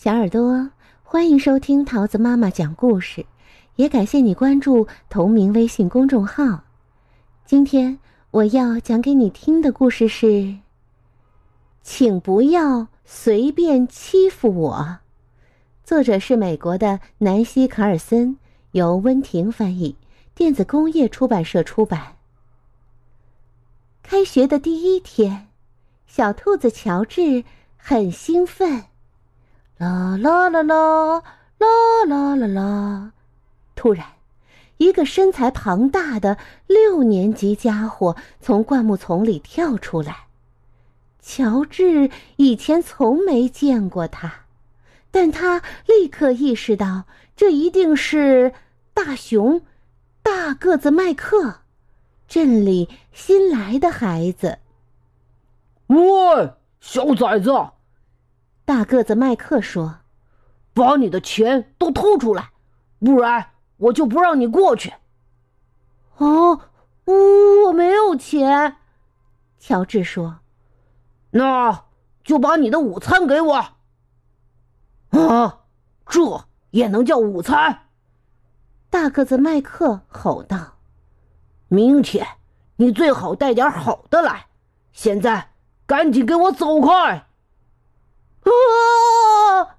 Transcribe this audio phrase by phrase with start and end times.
[0.00, 0.70] 小耳朵，
[1.02, 3.26] 欢迎收听桃子妈妈讲故事，
[3.74, 6.62] 也感谢你关注同名微信公众号。
[7.44, 7.98] 今天
[8.30, 10.54] 我要讲给你听的故事是：
[11.82, 14.98] 请不要随便欺负我。
[15.82, 18.36] 作者是美国的南希·卡尔森，
[18.70, 19.96] 由温婷翻译，
[20.32, 22.14] 电子工业出版社出版。
[24.04, 25.48] 开学的第一天，
[26.06, 27.42] 小兔子乔治
[27.76, 28.84] 很兴奋。
[29.78, 31.22] 啦啦啦啦
[31.58, 33.12] 啦啦啦啦！
[33.76, 34.04] 突然，
[34.78, 40.26] 一个身材庞大的六年级家伙从灌木丛里跳出来。
[41.22, 44.46] 乔治以前从没见过他，
[45.12, 47.04] 但他立刻意识到
[47.36, 48.52] 这一定是
[48.92, 49.62] 大熊——
[50.24, 51.60] 大个子麦克，
[52.26, 54.58] 镇里新来的孩子。
[55.86, 55.98] 喂，
[56.80, 57.52] 小崽子！
[58.68, 60.00] 大个子麦克说
[60.76, 62.50] ：“把你的钱都吐出来，
[62.98, 64.92] 不然我就不让你过去。”
[66.18, 66.60] 哦，
[67.06, 68.76] 我没有钱。
[69.58, 70.40] 乔治说
[71.32, 71.86] ：“那
[72.22, 73.54] 就把你的午餐给我。”
[75.16, 75.60] 啊，
[76.06, 77.86] 这也能叫午餐？
[78.90, 80.74] 大个子麦克吼道
[81.68, 82.26] ：“明天
[82.76, 84.48] 你最好带点好的来。
[84.92, 85.52] 现在
[85.86, 87.24] 赶紧给我走开！”
[88.48, 89.76] 啊！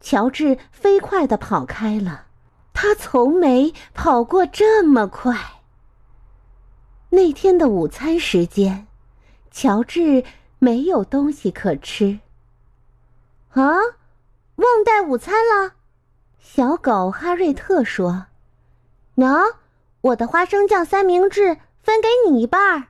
[0.00, 2.26] 乔治飞快的跑开了，
[2.72, 5.62] 他从没跑过这么快。
[7.10, 8.86] 那天的午餐时间，
[9.50, 10.24] 乔治
[10.58, 12.20] 没有东西可吃。
[13.50, 13.62] 啊，
[14.56, 15.74] 忘带午餐了！
[16.38, 18.26] 小狗哈瑞特说
[19.16, 19.56] ：“喏，
[20.00, 22.88] 我的花生酱三明治分给你一半儿。”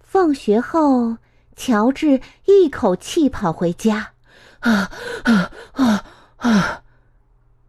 [0.00, 1.16] 放学后。
[1.60, 4.12] 乔治一口气跑回家，
[4.60, 4.90] 啊
[5.24, 6.04] 啊啊
[6.38, 6.82] 啊！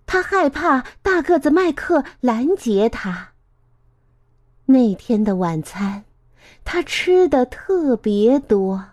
[0.06, 3.32] 他害怕大个子麦克拦截他。
[4.68, 6.06] 那天的晚餐，
[6.64, 8.86] 他吃的特别多。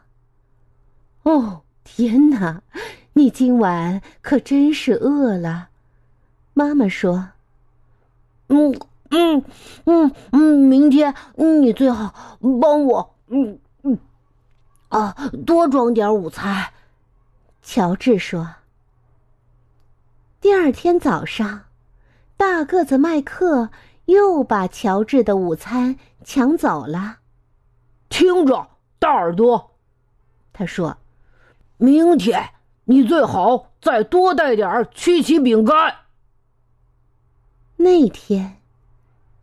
[1.23, 2.61] 哦，天哪！
[3.13, 5.69] 你今晚可真是饿了。
[6.55, 7.29] 妈妈说
[8.51, 8.77] ：“嗯
[9.11, 9.45] 嗯
[9.85, 13.61] 嗯嗯，明天你最好帮我。”嗯。
[14.89, 15.15] 啊，
[15.47, 16.73] 多装点午餐，
[17.63, 18.55] 乔治说。
[20.41, 21.65] 第二天早上，
[22.37, 23.71] 大个子麦克
[24.07, 27.19] 又把乔治的午餐抢走了。
[28.09, 29.73] 听着，大耳朵，
[30.53, 30.97] 他说
[31.77, 32.51] ：“明天
[32.85, 35.95] 你最好再多带点曲奇饼干。”
[37.77, 38.57] 那天，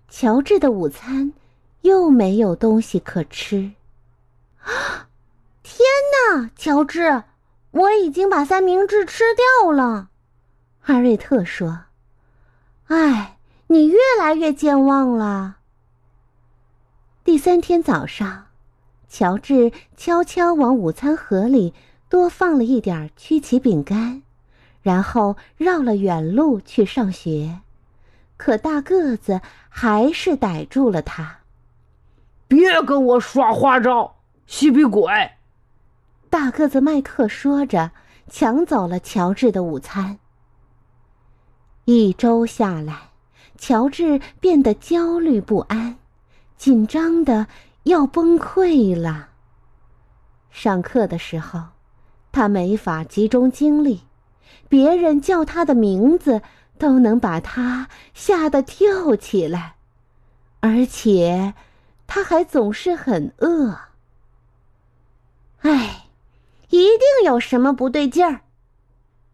[0.09, 1.33] 乔治的午餐
[1.81, 3.73] 又没有东西可吃。
[4.63, 5.07] 啊！
[5.77, 5.85] 天
[6.39, 7.23] 哪，乔治，
[7.71, 10.07] 我已经把三明治吃掉了。
[10.79, 11.81] 哈瑞特说
[12.87, 13.37] ：“哎，
[13.67, 15.57] 你越来越健忘了。”
[17.25, 18.45] 第三天早上，
[19.09, 21.73] 乔治悄悄往午餐盒里
[22.07, 24.21] 多放了一点曲奇饼干，
[24.81, 27.59] 然后绕了远路去上学。
[28.37, 31.39] 可大个子还是逮住了他。
[32.47, 34.15] 别跟我耍花招，
[34.47, 35.11] 嬉皮鬼！
[36.35, 37.91] 大个子麦克说着，
[38.27, 40.19] 抢走了乔治的午餐。
[41.85, 43.11] 一周下来，
[43.57, 45.97] 乔治变得焦虑不安，
[46.57, 47.47] 紧张的
[47.83, 49.29] 要崩溃了。
[50.51, 51.67] 上课的时候，
[52.33, 54.01] 他没法集中精力，
[54.67, 56.41] 别人叫他的名字
[56.77, 59.75] 都能把他吓得跳起来，
[60.59, 61.53] 而且
[62.05, 63.79] 他还总是很饿。
[65.61, 66.01] 唉。
[66.69, 68.41] 一定有什么不对劲儿。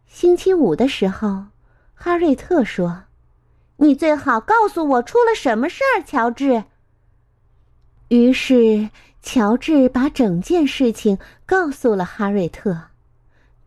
[0.06, 1.46] 星期五的时候，
[1.94, 3.04] 哈瑞特说
[3.78, 6.64] ：“你最好告诉我出了什么事儿，乔治。”
[8.10, 8.90] 于是，
[9.22, 12.78] 乔治把整件事情告诉了哈瑞特。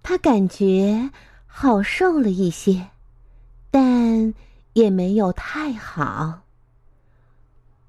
[0.03, 1.11] 他感觉
[1.47, 2.89] 好受了一些，
[3.71, 4.35] 但
[4.75, 6.41] 也没有太好。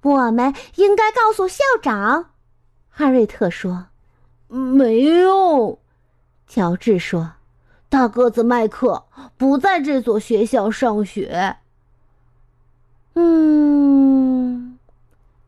[0.02, 2.30] 我们应该告诉校长，
[2.90, 3.88] 哈瑞特说。
[4.48, 5.80] 没用，
[6.48, 7.34] 乔治说
[7.90, 9.06] ：“大个子麦克
[9.38, 11.58] 不在这所学校上学。”
[13.16, 14.78] 嗯，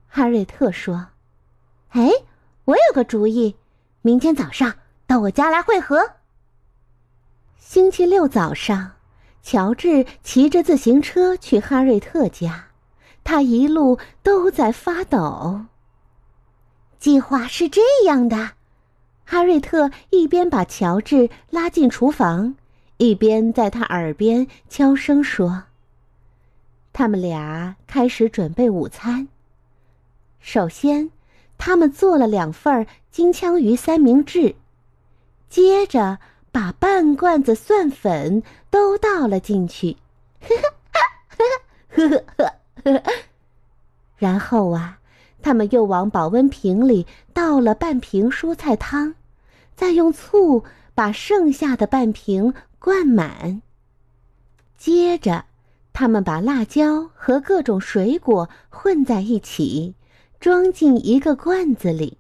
[0.08, 1.08] 哈瑞特说
[1.92, 2.10] ：“哎，
[2.66, 3.56] 我有个主意，
[4.02, 6.14] 明天早上到我家来会合。”
[7.60, 8.94] 星期六早上，
[9.44, 12.68] 乔治骑着自行车去哈瑞特家，
[13.24, 15.66] 他一路都在发抖。
[16.98, 18.57] 计划是这样的。
[19.30, 22.56] 哈瑞特一边把乔治拉进厨房，
[22.96, 25.64] 一边在他耳边悄声说
[26.94, 29.28] ：“他们俩开始准备午餐。
[30.40, 31.12] 首先，
[31.58, 34.56] 他们做了两份金枪鱼三明治，
[35.50, 36.20] 接着
[36.54, 39.98] 把半罐子蒜粉都倒了进去。
[40.40, 40.64] 呵呵
[41.98, 42.52] 呵呵呵呵
[42.84, 43.04] 呵呵，
[44.16, 44.97] 然后啊。”
[45.48, 49.16] 他们又往保温瓶里倒了半瓶蔬菜汤，
[49.78, 53.62] 再用醋把剩下的半瓶灌满。
[54.78, 55.46] 接着，
[55.94, 59.96] 他们把辣椒和各种水果混在一起，
[60.42, 62.18] 装进一个罐子里。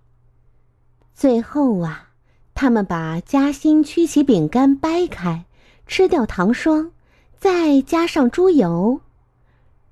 [1.13, 2.07] 最后啊，
[2.53, 5.44] 他们把夹心曲奇饼干掰开，
[5.85, 6.94] 吃掉糖霜，
[7.38, 9.01] 再加上猪油，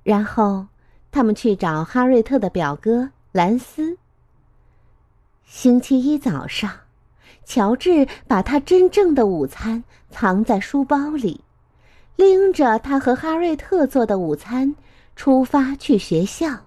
[0.02, 0.68] 然后
[1.12, 3.10] 他们去找哈瑞特的表哥。
[3.36, 3.98] 兰斯。
[5.44, 6.70] 星期一早上，
[7.44, 11.42] 乔治把他真正的午餐藏在书包里，
[12.16, 14.74] 拎着他和哈瑞特做的午餐
[15.16, 16.60] 出发去学校。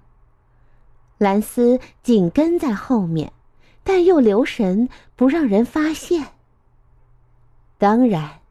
[1.17, 3.33] 兰斯紧跟在后面，
[3.83, 6.33] 但又留神不让人发现。
[7.79, 8.41] 当然，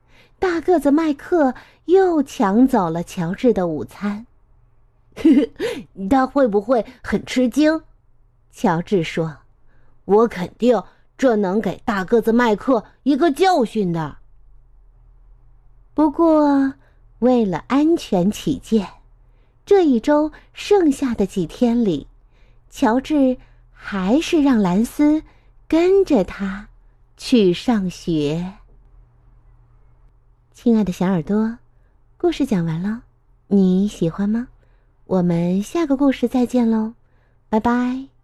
[0.41, 1.55] 大个子麦克
[1.85, 4.27] 又抢走了乔治的午餐。
[6.11, 7.81] 他会不会很吃惊？
[8.51, 9.39] 乔治说
[10.05, 10.83] ：“我肯定
[11.17, 14.19] 这能给大个子麦克一个教训的。
[15.95, 16.75] 不过，
[17.21, 18.89] 为了安全起见，
[19.67, 22.07] 这一周剩下的几天里，
[22.71, 23.37] 乔治
[23.71, 25.23] 还是让兰斯
[25.67, 26.69] 跟着他
[27.17, 28.55] 去上学。”
[30.53, 31.59] 亲爱的小耳朵，
[32.17, 33.03] 故事讲完了，
[33.47, 34.49] 你喜欢吗？
[35.07, 36.95] 我们下个故事再见喽，
[37.49, 38.18] 拜拜。